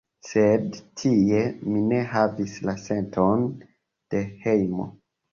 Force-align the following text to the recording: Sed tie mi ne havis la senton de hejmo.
Sed 0.27 0.77
tie 1.01 1.41
mi 1.73 1.83
ne 1.91 1.99
havis 2.13 2.55
la 2.69 2.75
senton 2.85 3.43
de 4.15 4.23
hejmo. 4.47 4.87